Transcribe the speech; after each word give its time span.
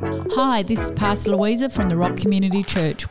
Hi, 0.00 0.62
this 0.62 0.80
is 0.80 0.92
Pastor 0.92 1.32
Louisa 1.32 1.68
from 1.68 1.88
the 1.88 1.96
Rock 1.96 2.16
Community 2.16 2.62
Church. 2.62 3.04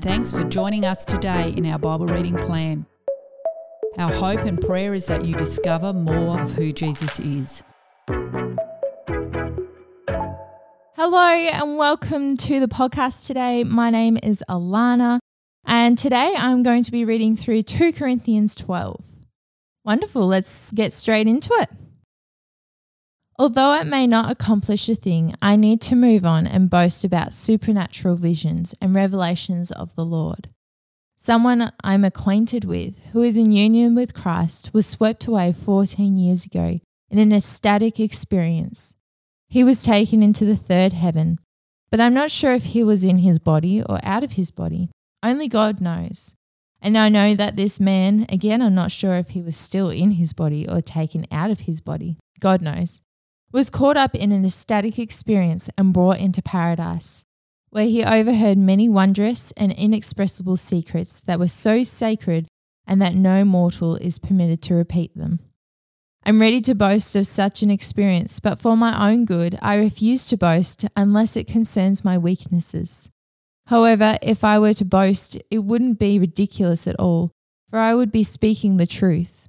Thanks 0.00 0.32
for 0.32 0.44
joining 0.44 0.84
us 0.84 1.04
today 1.04 1.52
in 1.56 1.66
our 1.66 1.78
Bible 1.78 2.06
reading 2.06 2.36
plan. 2.36 2.86
Our 3.98 4.12
hope 4.12 4.42
and 4.42 4.60
prayer 4.60 4.94
is 4.94 5.06
that 5.06 5.24
you 5.24 5.34
discover 5.34 5.92
more 5.92 6.40
of 6.40 6.52
who 6.52 6.72
Jesus 6.72 7.18
is. 7.18 7.64
Hello 10.94 11.26
and 11.26 11.76
welcome 11.76 12.36
to 12.36 12.60
the 12.60 12.68
podcast 12.68 13.26
today. 13.26 13.64
My 13.64 13.90
name 13.90 14.16
is 14.22 14.44
Alana, 14.48 15.18
and 15.66 15.98
today 15.98 16.34
I'm 16.36 16.62
going 16.62 16.84
to 16.84 16.92
be 16.92 17.04
reading 17.04 17.34
through 17.34 17.62
2 17.62 17.92
Corinthians 17.92 18.54
12. 18.54 19.04
Wonderful, 19.84 20.28
let's 20.28 20.70
get 20.70 20.92
straight 20.92 21.26
into 21.26 21.52
it. 21.54 21.70
Although 23.40 23.72
it 23.72 23.86
may 23.86 24.06
not 24.06 24.30
accomplish 24.30 24.86
a 24.90 24.94
thing, 24.94 25.34
I 25.40 25.56
need 25.56 25.80
to 25.80 25.96
move 25.96 26.26
on 26.26 26.46
and 26.46 26.68
boast 26.68 27.04
about 27.04 27.32
supernatural 27.32 28.16
visions 28.16 28.74
and 28.82 28.94
revelations 28.94 29.70
of 29.70 29.94
the 29.94 30.04
Lord. 30.04 30.50
Someone 31.16 31.72
I'm 31.82 32.04
acquainted 32.04 32.66
with, 32.66 33.00
who 33.12 33.22
is 33.22 33.38
in 33.38 33.50
union 33.50 33.94
with 33.94 34.12
Christ, 34.12 34.74
was 34.74 34.86
swept 34.86 35.26
away 35.26 35.54
14 35.54 36.18
years 36.18 36.44
ago 36.44 36.80
in 37.08 37.18
an 37.18 37.32
ecstatic 37.32 37.98
experience. 37.98 38.94
He 39.48 39.64
was 39.64 39.82
taken 39.82 40.22
into 40.22 40.44
the 40.44 40.54
third 40.54 40.92
heaven, 40.92 41.38
but 41.90 41.98
I'm 41.98 42.12
not 42.12 42.30
sure 42.30 42.52
if 42.52 42.64
he 42.64 42.84
was 42.84 43.04
in 43.04 43.20
his 43.20 43.38
body 43.38 43.82
or 43.82 44.00
out 44.02 44.22
of 44.22 44.32
his 44.32 44.50
body. 44.50 44.90
Only 45.22 45.48
God 45.48 45.80
knows. 45.80 46.34
And 46.82 46.98
I 46.98 47.08
know 47.08 47.34
that 47.36 47.56
this 47.56 47.80
man, 47.80 48.26
again, 48.28 48.60
I'm 48.60 48.74
not 48.74 48.90
sure 48.90 49.14
if 49.14 49.30
he 49.30 49.40
was 49.40 49.56
still 49.56 49.88
in 49.88 50.10
his 50.12 50.34
body 50.34 50.68
or 50.68 50.82
taken 50.82 51.24
out 51.32 51.50
of 51.50 51.60
his 51.60 51.80
body. 51.80 52.18
God 52.38 52.60
knows 52.60 53.00
was 53.52 53.70
caught 53.70 53.96
up 53.96 54.14
in 54.14 54.32
an 54.32 54.44
ecstatic 54.44 54.98
experience 54.98 55.70
and 55.76 55.92
brought 55.92 56.18
into 56.18 56.42
paradise, 56.42 57.24
where 57.70 57.86
he 57.86 58.04
overheard 58.04 58.58
many 58.58 58.88
wondrous 58.88 59.52
and 59.56 59.72
inexpressible 59.72 60.56
secrets 60.56 61.20
that 61.20 61.38
were 61.38 61.48
so 61.48 61.82
sacred 61.82 62.46
and 62.86 63.00
that 63.00 63.14
no 63.14 63.44
mortal 63.44 63.96
is 63.96 64.18
permitted 64.18 64.62
to 64.62 64.74
repeat 64.74 65.16
them. 65.16 65.40
I'm 66.24 66.40
ready 66.40 66.60
to 66.62 66.74
boast 66.74 67.16
of 67.16 67.26
such 67.26 67.62
an 67.62 67.70
experience, 67.70 68.40
but 68.40 68.58
for 68.58 68.76
my 68.76 69.10
own 69.10 69.24
good, 69.24 69.58
I 69.62 69.76
refuse 69.76 70.26
to 70.26 70.36
boast 70.36 70.84
unless 70.94 71.34
it 71.34 71.46
concerns 71.46 72.04
my 72.04 72.18
weaknesses. 72.18 73.08
However, 73.66 74.18
if 74.20 74.44
I 74.44 74.58
were 74.58 74.74
to 74.74 74.84
boast, 74.84 75.40
it 75.50 75.60
wouldn't 75.60 75.98
be 75.98 76.18
ridiculous 76.18 76.86
at 76.86 76.98
all, 76.98 77.32
for 77.68 77.78
I 77.78 77.94
would 77.94 78.12
be 78.12 78.22
speaking 78.22 78.76
the 78.76 78.86
truth. 78.86 79.48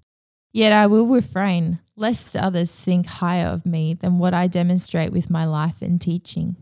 Yet 0.53 0.71
I 0.71 0.87
will 0.87 1.07
refrain, 1.07 1.79
lest 2.01 2.35
others 2.35 2.77
think 2.77 3.05
higher 3.05 3.45
of 3.45 3.65
me 3.65 3.93
than 3.93 4.17
what 4.17 4.33
I 4.33 4.47
demonstrate 4.47 5.11
with 5.11 5.29
my 5.29 5.45
life 5.45 5.81
and 5.83 6.01
teaching. 6.01 6.55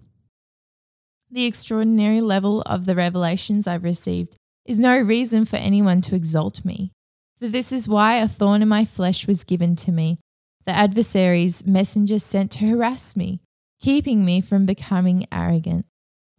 The 1.31 1.45
extraordinary 1.45 2.19
level 2.19 2.61
of 2.63 2.85
the 2.85 2.93
revelations 2.93 3.65
I've 3.65 3.85
received 3.85 4.35
is 4.65 4.79
no 4.79 4.99
reason 4.99 5.45
for 5.45 5.55
anyone 5.55 6.01
to 6.01 6.15
exalt 6.15 6.65
me. 6.65 6.91
For 7.39 7.47
this 7.47 7.71
is 7.71 7.87
why 7.87 8.15
a 8.15 8.27
thorn 8.27 8.61
in 8.61 8.67
my 8.67 8.83
flesh 8.83 9.27
was 9.27 9.45
given 9.45 9.77
to 9.77 9.93
me, 9.93 10.19
the 10.65 10.71
adversary's 10.71 11.65
messenger 11.65 12.19
sent 12.19 12.51
to 12.51 12.67
harass 12.67 13.15
me, 13.15 13.39
keeping 13.79 14.25
me 14.25 14.41
from 14.41 14.65
becoming 14.65 15.25
arrogant. 15.31 15.85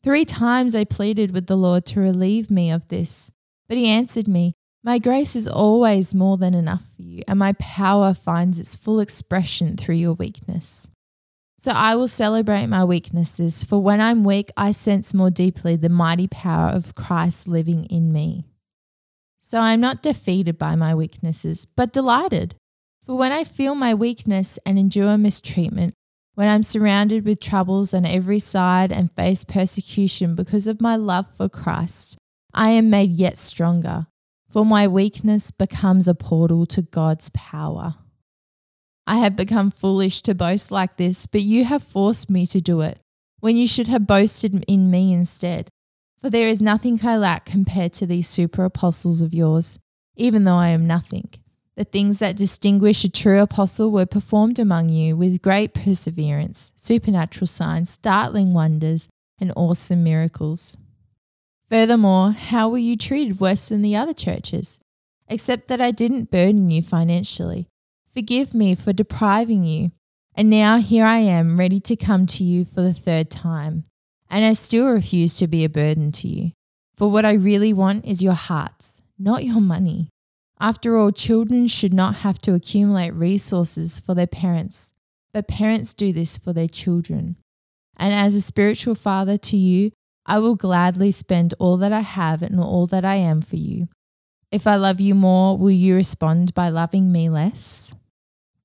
Three 0.02 0.26
times 0.26 0.74
I 0.74 0.84
pleaded 0.84 1.30
with 1.32 1.46
the 1.46 1.56
Lord 1.56 1.86
to 1.86 2.00
relieve 2.00 2.50
me 2.50 2.70
of 2.70 2.88
this, 2.88 3.30
but 3.66 3.78
he 3.78 3.88
answered 3.88 4.28
me, 4.28 4.52
my 4.82 4.98
grace 4.98 5.36
is 5.36 5.46
always 5.46 6.14
more 6.14 6.38
than 6.38 6.54
enough 6.54 6.86
for 6.96 7.02
you, 7.02 7.22
and 7.28 7.38
my 7.38 7.52
power 7.54 8.14
finds 8.14 8.58
its 8.58 8.76
full 8.76 9.00
expression 9.00 9.76
through 9.76 9.96
your 9.96 10.14
weakness. 10.14 10.88
So 11.58 11.72
I 11.72 11.94
will 11.94 12.08
celebrate 12.08 12.66
my 12.68 12.84
weaknesses, 12.84 13.62
for 13.62 13.82
when 13.82 14.00
I'm 14.00 14.24
weak, 14.24 14.50
I 14.56 14.72
sense 14.72 15.12
more 15.12 15.30
deeply 15.30 15.76
the 15.76 15.90
mighty 15.90 16.26
power 16.26 16.70
of 16.70 16.94
Christ 16.94 17.46
living 17.46 17.84
in 17.86 18.10
me. 18.10 18.46
So 19.40 19.58
I 19.58 19.74
am 19.74 19.80
not 19.80 20.00
defeated 20.00 20.56
by 20.56 20.74
my 20.76 20.94
weaknesses, 20.94 21.66
but 21.66 21.92
delighted. 21.92 22.54
For 23.02 23.16
when 23.16 23.32
I 23.32 23.44
feel 23.44 23.74
my 23.74 23.92
weakness 23.92 24.58
and 24.64 24.78
endure 24.78 25.18
mistreatment, 25.18 25.92
when 26.34 26.48
I'm 26.48 26.62
surrounded 26.62 27.26
with 27.26 27.40
troubles 27.40 27.92
on 27.92 28.06
every 28.06 28.38
side 28.38 28.90
and 28.90 29.12
face 29.12 29.44
persecution 29.44 30.34
because 30.34 30.66
of 30.66 30.80
my 30.80 30.96
love 30.96 31.26
for 31.36 31.50
Christ, 31.50 32.16
I 32.54 32.70
am 32.70 32.88
made 32.88 33.10
yet 33.10 33.36
stronger 33.36 34.06
for 34.50 34.66
my 34.66 34.88
weakness 34.88 35.52
becomes 35.52 36.08
a 36.08 36.14
portal 36.14 36.66
to 36.66 36.82
God's 36.82 37.30
power. 37.30 37.94
I 39.06 39.18
have 39.18 39.36
become 39.36 39.70
foolish 39.70 40.22
to 40.22 40.34
boast 40.34 40.70
like 40.70 40.96
this, 40.96 41.26
but 41.26 41.42
you 41.42 41.64
have 41.64 41.82
forced 41.82 42.28
me 42.28 42.46
to 42.46 42.60
do 42.60 42.80
it, 42.80 43.00
when 43.38 43.56
you 43.56 43.66
should 43.66 43.86
have 43.86 44.06
boasted 44.06 44.64
in 44.66 44.90
me 44.90 45.12
instead. 45.12 45.68
For 46.20 46.30
there 46.30 46.48
is 46.48 46.60
nothing 46.60 47.00
I 47.02 47.16
lack 47.16 47.46
compared 47.46 47.92
to 47.94 48.06
these 48.06 48.28
super 48.28 48.64
apostles 48.64 49.22
of 49.22 49.32
yours, 49.32 49.78
even 50.16 50.44
though 50.44 50.56
I 50.56 50.68
am 50.68 50.86
nothing. 50.86 51.30
The 51.76 51.84
things 51.84 52.18
that 52.18 52.36
distinguish 52.36 53.04
a 53.04 53.08
true 53.08 53.40
apostle 53.40 53.90
were 53.90 54.04
performed 54.04 54.58
among 54.58 54.90
you 54.90 55.16
with 55.16 55.40
great 55.40 55.72
perseverance, 55.72 56.72
supernatural 56.76 57.46
signs, 57.46 57.88
startling 57.88 58.52
wonders, 58.52 59.08
and 59.38 59.52
awesome 59.56 60.04
miracles. 60.04 60.76
Furthermore, 61.70 62.32
how 62.32 62.68
were 62.68 62.78
you 62.78 62.96
treated 62.96 63.38
worse 63.38 63.68
than 63.68 63.80
the 63.80 63.94
other 63.94 64.12
churches? 64.12 64.80
Except 65.28 65.68
that 65.68 65.80
I 65.80 65.92
didn't 65.92 66.30
burden 66.30 66.70
you 66.70 66.82
financially. 66.82 67.68
Forgive 68.12 68.54
me 68.54 68.74
for 68.74 68.92
depriving 68.92 69.64
you. 69.64 69.92
And 70.34 70.50
now 70.50 70.78
here 70.78 71.04
I 71.04 71.18
am, 71.18 71.58
ready 71.58 71.78
to 71.80 71.94
come 71.94 72.26
to 72.26 72.42
you 72.42 72.64
for 72.64 72.80
the 72.80 72.92
third 72.92 73.30
time. 73.30 73.84
And 74.28 74.44
I 74.44 74.52
still 74.54 74.88
refuse 74.88 75.36
to 75.36 75.46
be 75.46 75.64
a 75.64 75.68
burden 75.68 76.10
to 76.12 76.28
you. 76.28 76.52
For 76.96 77.10
what 77.10 77.24
I 77.24 77.32
really 77.32 77.72
want 77.72 78.04
is 78.04 78.22
your 78.22 78.34
hearts, 78.34 79.02
not 79.18 79.44
your 79.44 79.60
money. 79.60 80.08
After 80.58 80.96
all, 80.96 81.12
children 81.12 81.68
should 81.68 81.94
not 81.94 82.16
have 82.16 82.38
to 82.40 82.54
accumulate 82.54 83.12
resources 83.12 84.00
for 84.00 84.14
their 84.14 84.26
parents, 84.26 84.92
but 85.32 85.48
parents 85.48 85.94
do 85.94 86.12
this 86.12 86.36
for 86.36 86.52
their 86.52 86.68
children. 86.68 87.36
And 87.96 88.12
as 88.12 88.34
a 88.34 88.40
spiritual 88.40 88.94
father 88.94 89.38
to 89.38 89.56
you, 89.56 89.92
I 90.30 90.38
will 90.38 90.54
gladly 90.54 91.10
spend 91.10 91.54
all 91.58 91.76
that 91.78 91.92
I 91.92 92.02
have 92.02 92.40
and 92.40 92.60
all 92.60 92.86
that 92.86 93.04
I 93.04 93.16
am 93.16 93.42
for 93.42 93.56
you. 93.56 93.88
If 94.52 94.64
I 94.64 94.76
love 94.76 95.00
you 95.00 95.16
more, 95.16 95.58
will 95.58 95.72
you 95.72 95.96
respond 95.96 96.54
by 96.54 96.68
loving 96.68 97.10
me 97.10 97.28
less? 97.28 97.96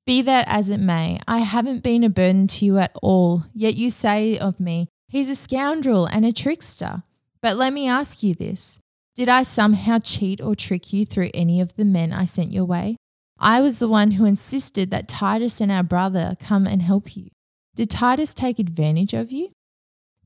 Be 0.06 0.22
that 0.22 0.46
as 0.48 0.70
it 0.70 0.80
may, 0.80 1.20
I 1.28 1.40
haven't 1.40 1.82
been 1.82 2.04
a 2.04 2.10
burden 2.10 2.46
to 2.50 2.66
you 2.66 2.78
at 2.78 2.96
all, 3.02 3.46
yet 3.52 3.74
you 3.74 3.90
say 3.90 4.38
of 4.38 4.60
me, 4.60 4.90
He's 5.08 5.28
a 5.28 5.34
scoundrel 5.34 6.06
and 6.06 6.24
a 6.24 6.32
trickster. 6.32 7.02
But 7.42 7.58
let 7.58 7.74
me 7.74 7.88
ask 7.88 8.22
you 8.22 8.36
this 8.36 8.78
Did 9.16 9.28
I 9.28 9.42
somehow 9.42 9.98
cheat 9.98 10.40
or 10.40 10.54
trick 10.54 10.94
you 10.94 11.04
through 11.04 11.32
any 11.34 11.60
of 11.62 11.76
the 11.78 11.86
men 11.86 12.14
I 12.14 12.26
sent 12.26 12.52
your 12.52 12.66
way? 12.66 12.96
I 13.40 13.62
was 13.62 13.80
the 13.80 13.90
one 13.90 14.12
who 14.12 14.26
insisted 14.26 14.92
that 14.92 15.08
Titus 15.08 15.60
and 15.60 15.72
our 15.72 15.82
brother 15.82 16.38
come 16.40 16.68
and 16.68 16.84
help 16.84 17.18
you. 17.18 17.32
Did 17.74 17.90
Titus 17.90 18.36
take 18.36 18.60
advantage 18.60 19.16
of 19.16 19.32
you? 19.32 19.50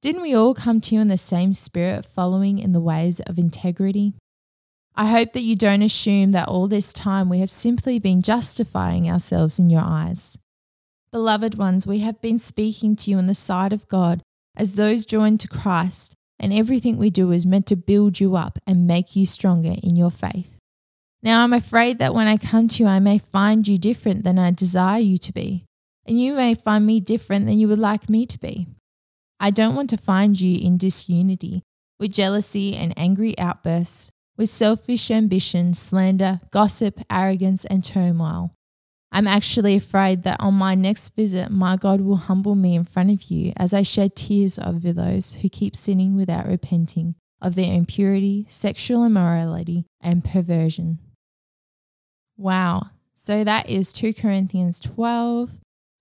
Didn't 0.01 0.21
we 0.21 0.33
all 0.33 0.53
come 0.53 0.79
to 0.81 0.95
you 0.95 1.01
in 1.01 1.09
the 1.09 1.17
same 1.17 1.53
spirit, 1.53 2.05
following 2.05 2.57
in 2.57 2.71
the 2.71 2.79
ways 2.79 3.19
of 3.19 3.37
integrity? 3.37 4.13
I 4.95 5.07
hope 5.07 5.33
that 5.33 5.41
you 5.41 5.57
don't 5.57 5.81
assume 5.81 6.31
that 6.31 6.47
all 6.47 6.69
this 6.69 6.93
time 6.93 7.27
we 7.27 7.39
have 7.39 7.51
simply 7.51 7.99
been 7.99 8.21
justifying 8.21 9.09
ourselves 9.09 9.59
in 9.59 9.69
your 9.69 9.83
eyes. 9.83 10.37
Beloved 11.11 11.57
ones, 11.57 11.85
we 11.85 11.99
have 11.99 12.21
been 12.21 12.39
speaking 12.39 12.95
to 12.95 13.11
you 13.11 13.19
in 13.19 13.27
the 13.27 13.33
sight 13.33 13.73
of 13.73 13.89
God 13.89 14.21
as 14.55 14.75
those 14.75 15.05
joined 15.05 15.41
to 15.41 15.49
Christ, 15.49 16.13
and 16.39 16.53
everything 16.53 16.95
we 16.95 17.09
do 17.09 17.31
is 17.31 17.45
meant 17.45 17.65
to 17.67 17.75
build 17.75 18.21
you 18.21 18.37
up 18.37 18.57
and 18.65 18.87
make 18.87 19.17
you 19.17 19.25
stronger 19.25 19.75
in 19.83 19.97
your 19.97 20.11
faith. 20.11 20.55
Now, 21.21 21.43
I'm 21.43 21.51
afraid 21.51 21.99
that 21.99 22.13
when 22.13 22.27
I 22.27 22.37
come 22.37 22.69
to 22.69 22.83
you, 22.83 22.87
I 22.87 22.99
may 22.99 23.17
find 23.17 23.67
you 23.67 23.77
different 23.77 24.23
than 24.23 24.39
I 24.39 24.51
desire 24.51 25.01
you 25.01 25.17
to 25.17 25.33
be, 25.33 25.65
and 26.05 26.17
you 26.21 26.35
may 26.35 26.53
find 26.53 26.85
me 26.85 27.01
different 27.01 27.47
than 27.47 27.59
you 27.59 27.67
would 27.67 27.79
like 27.79 28.09
me 28.09 28.25
to 28.25 28.39
be. 28.39 28.67
I 29.39 29.51
don't 29.51 29.75
want 29.75 29.89
to 29.91 29.97
find 29.97 30.39
you 30.39 30.59
in 30.59 30.77
disunity, 30.77 31.63
with 31.99 32.13
jealousy 32.13 32.75
and 32.75 32.93
angry 32.97 33.37
outbursts, 33.37 34.11
with 34.37 34.49
selfish 34.49 35.09
ambition, 35.11 35.73
slander, 35.73 36.39
gossip, 36.51 36.99
arrogance, 37.09 37.65
and 37.65 37.83
turmoil. 37.83 38.53
I'm 39.11 39.27
actually 39.27 39.75
afraid 39.75 40.23
that 40.23 40.39
on 40.39 40.53
my 40.53 40.75
next 40.75 41.15
visit, 41.15 41.49
my 41.49 41.77
God 41.77 42.01
will 42.01 42.15
humble 42.15 42.55
me 42.55 42.75
in 42.75 42.83
front 42.83 43.11
of 43.11 43.23
you 43.23 43.53
as 43.57 43.73
I 43.73 43.81
shed 43.81 44.15
tears 44.15 44.59
over 44.59 44.93
those 44.93 45.33
who 45.35 45.49
keep 45.49 45.75
sinning 45.75 46.15
without 46.15 46.45
repenting 46.45 47.15
of 47.41 47.55
their 47.55 47.73
impurity, 47.73 48.45
sexual 48.49 49.05
immorality, 49.05 49.85
and 50.01 50.23
perversion. 50.23 50.99
Wow. 52.37 52.91
So 53.15 53.43
that 53.43 53.69
is 53.69 53.91
2 53.93 54.13
Corinthians 54.13 54.79
12, 54.79 55.51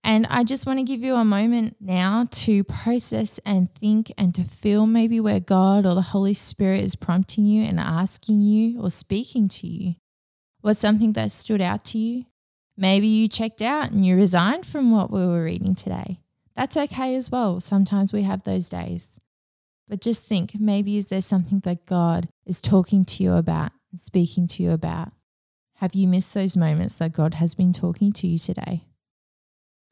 and 0.03 0.25
I 0.29 0.43
just 0.43 0.65
want 0.65 0.79
to 0.79 0.83
give 0.83 1.01
you 1.01 1.15
a 1.15 1.25
moment 1.25 1.75
now 1.79 2.27
to 2.31 2.63
process 2.63 3.39
and 3.45 3.73
think 3.75 4.11
and 4.17 4.33
to 4.35 4.43
feel 4.43 4.87
maybe 4.87 5.19
where 5.19 5.39
God 5.39 5.85
or 5.85 5.93
the 5.93 6.01
Holy 6.01 6.33
Spirit 6.33 6.83
is 6.83 6.95
prompting 6.95 7.45
you 7.45 7.63
and 7.63 7.79
asking 7.79 8.41
you 8.41 8.81
or 8.81 8.89
speaking 8.89 9.47
to 9.49 9.67
you. 9.67 9.95
Was 10.61 10.79
something 10.79 11.13
that 11.13 11.31
stood 11.31 11.61
out 11.61 11.83
to 11.85 11.97
you? 11.97 12.25
Maybe 12.77 13.07
you 13.07 13.27
checked 13.27 13.61
out 13.61 13.91
and 13.91 14.05
you 14.05 14.15
resigned 14.15 14.65
from 14.65 14.91
what 14.91 15.11
we 15.11 15.25
were 15.25 15.43
reading 15.43 15.75
today. 15.75 16.21
That's 16.55 16.77
okay 16.77 17.15
as 17.15 17.29
well. 17.29 17.59
Sometimes 17.59 18.13
we 18.13 18.23
have 18.23 18.43
those 18.43 18.69
days. 18.69 19.19
But 19.87 20.01
just 20.01 20.25
think 20.25 20.59
maybe 20.59 20.97
is 20.97 21.07
there 21.07 21.21
something 21.21 21.59
that 21.61 21.85
God 21.85 22.29
is 22.45 22.61
talking 22.61 23.03
to 23.05 23.23
you 23.23 23.33
about 23.33 23.71
and 23.91 23.99
speaking 23.99 24.47
to 24.49 24.63
you 24.63 24.71
about? 24.71 25.11
Have 25.75 25.95
you 25.95 26.07
missed 26.07 26.33
those 26.33 26.55
moments 26.55 26.95
that 26.95 27.13
God 27.13 27.35
has 27.35 27.53
been 27.53 27.73
talking 27.73 28.13
to 28.13 28.27
you 28.27 28.37
today? 28.37 28.83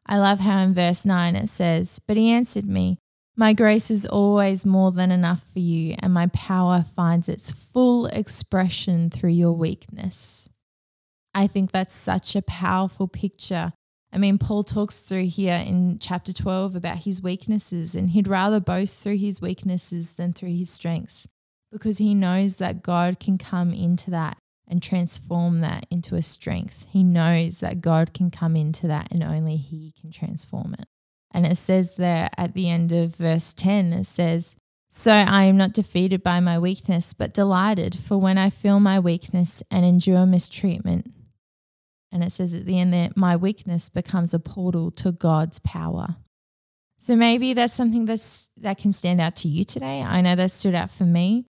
I 0.07 0.17
love 0.17 0.39
how 0.39 0.59
in 0.59 0.73
verse 0.73 1.05
9 1.05 1.35
it 1.35 1.49
says, 1.49 1.99
But 2.07 2.17
he 2.17 2.29
answered 2.29 2.65
me, 2.65 2.97
My 3.35 3.53
grace 3.53 3.91
is 3.91 4.05
always 4.05 4.65
more 4.65 4.91
than 4.91 5.11
enough 5.11 5.43
for 5.51 5.59
you, 5.59 5.95
and 5.99 6.13
my 6.13 6.27
power 6.27 6.83
finds 6.83 7.27
its 7.27 7.51
full 7.51 8.05
expression 8.07 9.09
through 9.09 9.31
your 9.31 9.51
weakness. 9.51 10.49
I 11.33 11.47
think 11.47 11.71
that's 11.71 11.93
such 11.93 12.35
a 12.35 12.41
powerful 12.41 13.07
picture. 13.07 13.73
I 14.11 14.17
mean, 14.17 14.37
Paul 14.37 14.63
talks 14.63 15.01
through 15.01 15.27
here 15.27 15.61
in 15.65 15.99
chapter 15.99 16.31
12 16.31 16.75
about 16.75 16.99
his 16.99 17.21
weaknesses, 17.21 17.93
and 17.93 18.11
he'd 18.11 18.27
rather 18.27 18.59
boast 18.59 19.03
through 19.03 19.17
his 19.17 19.41
weaknesses 19.41 20.13
than 20.13 20.31
through 20.31 20.55
his 20.55 20.69
strengths 20.69 21.27
because 21.71 21.97
he 21.97 22.15
knows 22.15 22.55
that 22.55 22.81
God 22.81 23.19
can 23.19 23.37
come 23.37 23.73
into 23.73 24.09
that 24.11 24.37
and 24.67 24.83
transform 24.83 25.61
that 25.61 25.85
into 25.89 26.15
a 26.15 26.21
strength. 26.21 26.85
He 26.89 27.03
knows 27.03 27.59
that 27.59 27.81
God 27.81 28.13
can 28.13 28.29
come 28.29 28.55
into 28.55 28.87
that 28.87 29.07
and 29.11 29.23
only 29.23 29.57
He 29.57 29.93
can 29.99 30.11
transform 30.11 30.75
it. 30.77 30.85
And 31.31 31.45
it 31.45 31.55
says 31.55 31.95
there 31.95 32.29
at 32.37 32.53
the 32.53 32.69
end 32.69 32.91
of 32.91 33.15
verse 33.15 33.53
10, 33.53 33.93
it 33.93 34.05
says, 34.05 34.57
So 34.89 35.11
I 35.11 35.43
am 35.43 35.57
not 35.57 35.73
defeated 35.73 36.23
by 36.23 36.39
my 36.39 36.57
weakness, 36.59 37.13
but 37.13 37.33
delighted, 37.33 37.97
for 37.97 38.17
when 38.17 38.37
I 38.37 38.49
feel 38.49 38.79
my 38.79 38.99
weakness 38.99 39.63
and 39.69 39.85
endure 39.85 40.25
mistreatment, 40.25 41.11
and 42.11 42.23
it 42.23 42.31
says 42.31 42.53
at 42.53 42.65
the 42.65 42.79
end 42.79 42.93
there, 42.93 43.09
my 43.15 43.35
weakness 43.35 43.89
becomes 43.89 44.33
a 44.33 44.39
portal 44.39 44.91
to 44.91 45.11
God's 45.11 45.59
power. 45.59 46.15
So 46.97 47.15
maybe 47.15 47.53
that's 47.53 47.73
something 47.73 48.05
that's 48.05 48.49
that 48.57 48.77
can 48.77 48.91
stand 48.91 49.21
out 49.21 49.35
to 49.37 49.47
you 49.47 49.63
today. 49.63 50.01
I 50.01 50.21
know 50.21 50.35
that 50.35 50.51
stood 50.51 50.73
out 50.73 50.89
for 50.89 51.03
me 51.03 51.45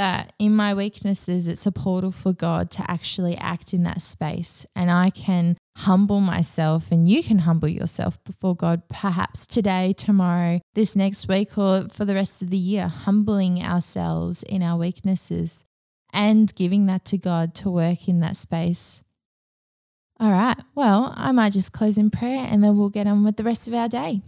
that 0.00 0.32
in 0.38 0.56
my 0.56 0.72
weaknesses, 0.72 1.46
it's 1.46 1.66
a 1.66 1.72
portal 1.72 2.10
for 2.10 2.32
God 2.32 2.70
to 2.70 2.90
actually 2.90 3.36
act 3.36 3.74
in 3.74 3.82
that 3.82 4.00
space. 4.00 4.64
And 4.74 4.90
I 4.90 5.10
can 5.10 5.58
humble 5.76 6.22
myself, 6.22 6.90
and 6.90 7.06
you 7.06 7.22
can 7.22 7.40
humble 7.40 7.68
yourself 7.68 8.18
before 8.24 8.56
God, 8.56 8.88
perhaps 8.88 9.46
today, 9.46 9.92
tomorrow, 9.92 10.62
this 10.72 10.96
next 10.96 11.28
week, 11.28 11.58
or 11.58 11.86
for 11.90 12.06
the 12.06 12.14
rest 12.14 12.40
of 12.40 12.48
the 12.48 12.56
year, 12.56 12.88
humbling 12.88 13.62
ourselves 13.62 14.42
in 14.42 14.62
our 14.62 14.78
weaknesses 14.78 15.64
and 16.14 16.54
giving 16.54 16.86
that 16.86 17.04
to 17.04 17.18
God 17.18 17.54
to 17.56 17.68
work 17.70 18.08
in 18.08 18.20
that 18.20 18.36
space. 18.36 19.02
All 20.18 20.32
right, 20.32 20.56
well, 20.74 21.12
I 21.14 21.30
might 21.32 21.52
just 21.52 21.72
close 21.72 21.98
in 21.98 22.08
prayer 22.08 22.48
and 22.50 22.64
then 22.64 22.78
we'll 22.78 22.88
get 22.88 23.06
on 23.06 23.22
with 23.22 23.36
the 23.36 23.44
rest 23.44 23.68
of 23.68 23.74
our 23.74 23.88
day. 23.88 24.22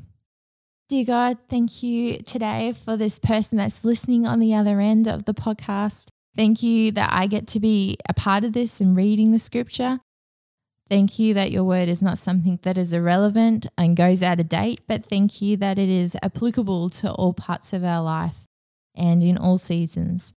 Dear 0.93 1.07
God, 1.07 1.39
thank 1.49 1.83
you 1.83 2.19
today 2.19 2.75
for 2.75 2.99
this 2.99 3.19
person 3.19 3.57
that's 3.57 3.83
listening 3.83 4.27
on 4.27 4.41
the 4.41 4.53
other 4.53 4.79
end 4.79 5.09
of 5.09 5.25
the 5.25 5.33
podcast. 5.33 6.09
Thank 6.37 6.63
you 6.63 6.93
that 6.93 7.11
I 7.11 7.27
get 7.27 7.47
to 7.47 7.61
be 7.61 7.97
a 8.07 8.13
part 8.13 8.45
of 8.45 8.53
this 8.53 8.79
and 8.79 8.95
reading 8.95 9.33
the 9.33 9.39
scripture. 9.39 10.01
Thank 10.91 11.19
you 11.19 11.33
that 11.33 11.51
your 11.51 11.65
word 11.65 11.89
is 11.89 12.03
not 12.03 12.19
something 12.19 12.59
that 12.61 12.77
is 12.77 12.93
irrelevant 12.93 13.65
and 13.79 13.97
goes 13.97 14.23
out 14.23 14.39
of 14.39 14.51
date, 14.51 14.83
but 14.87 15.07
thank 15.07 15.41
you 15.41 15.57
that 15.57 15.79
it 15.79 15.89
is 15.89 16.15
applicable 16.23 16.91
to 16.91 17.11
all 17.13 17.33
parts 17.33 17.73
of 17.73 17.83
our 17.85 18.03
life 18.03 18.45
and 18.95 19.23
in 19.23 19.39
all 19.39 19.57
seasons. 19.57 20.35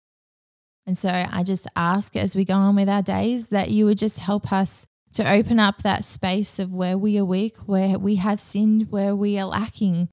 And 0.85 0.95
so 0.95 1.09
I 1.09 1.41
just 1.41 1.65
ask 1.75 2.15
as 2.15 2.35
we 2.35 2.45
go 2.45 2.53
on 2.53 2.75
with 2.75 2.89
our 2.89 3.01
days 3.01 3.49
that 3.49 3.71
you 3.71 3.87
would 3.87 3.97
just 3.97 4.19
help 4.19 4.53
us 4.53 4.85
to 5.15 5.27
open 5.27 5.57
up 5.57 5.81
that 5.81 6.05
space 6.05 6.59
of 6.59 6.71
where 6.71 6.95
we 6.95 7.17
are 7.17 7.25
weak, 7.25 7.57
where 7.65 7.97
we 7.97 8.17
have 8.17 8.39
sinned, 8.39 8.91
where 8.91 9.15
we 9.15 9.39
are 9.39 9.47
lacking, 9.47 10.09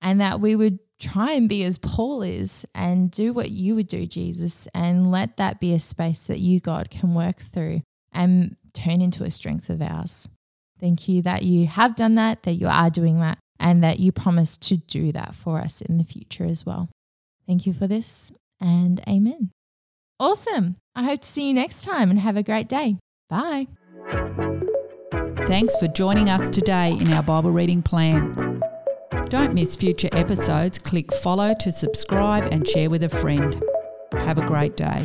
and 0.00 0.20
that 0.20 0.40
we 0.40 0.56
would 0.56 0.78
try 0.98 1.32
and 1.32 1.48
be 1.48 1.64
as 1.64 1.78
Paul 1.78 2.22
is 2.22 2.66
and 2.74 3.10
do 3.10 3.32
what 3.32 3.50
you 3.50 3.74
would 3.74 3.88
do, 3.88 4.06
Jesus, 4.06 4.68
and 4.74 5.10
let 5.10 5.36
that 5.38 5.60
be 5.60 5.74
a 5.74 5.80
space 5.80 6.20
that 6.24 6.38
you, 6.38 6.60
God, 6.60 6.90
can 6.90 7.14
work 7.14 7.38
through 7.38 7.82
and 8.12 8.56
turn 8.72 9.00
into 9.00 9.24
a 9.24 9.30
strength 9.30 9.70
of 9.70 9.80
ours. 9.80 10.28
Thank 10.78 11.08
you 11.08 11.22
that 11.22 11.42
you 11.42 11.66
have 11.66 11.94
done 11.94 12.14
that, 12.14 12.42
that 12.44 12.54
you 12.54 12.68
are 12.68 12.90
doing 12.90 13.20
that, 13.20 13.38
and 13.58 13.82
that 13.82 14.00
you 14.00 14.12
promise 14.12 14.56
to 14.56 14.76
do 14.76 15.12
that 15.12 15.34
for 15.34 15.58
us 15.58 15.80
in 15.80 15.98
the 15.98 16.04
future 16.04 16.44
as 16.44 16.64
well. 16.64 16.88
Thank 17.46 17.66
you 17.66 17.72
for 17.72 17.86
this, 17.86 18.32
and 18.60 19.02
amen. 19.08 19.50
Awesome. 20.18 20.76
I 20.94 21.04
hope 21.04 21.22
to 21.22 21.28
see 21.28 21.48
you 21.48 21.54
next 21.54 21.82
time 21.82 22.10
and 22.10 22.18
have 22.18 22.36
a 22.36 22.42
great 22.42 22.68
day. 22.68 22.96
Bye. 23.28 23.68
Thanks 25.46 25.76
for 25.78 25.88
joining 25.88 26.28
us 26.28 26.50
today 26.50 26.92
in 26.92 27.12
our 27.12 27.22
Bible 27.22 27.50
reading 27.50 27.82
plan. 27.82 28.49
Don't 29.28 29.54
miss 29.54 29.76
future 29.76 30.08
episodes. 30.12 30.78
Click 30.78 31.12
follow 31.14 31.54
to 31.60 31.72
subscribe 31.72 32.44
and 32.52 32.66
share 32.66 32.90
with 32.90 33.02
a 33.04 33.08
friend. 33.08 33.62
Have 34.12 34.38
a 34.38 34.46
great 34.46 34.76
day. 34.76 35.04